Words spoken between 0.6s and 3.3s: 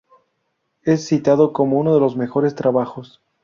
Es citado como uno de sus mejores trabajos.